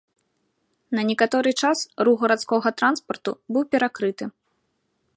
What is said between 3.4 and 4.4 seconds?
быў перакрыты.